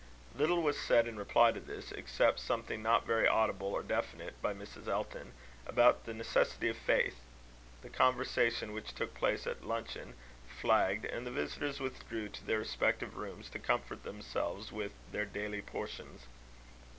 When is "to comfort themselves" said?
13.51-14.71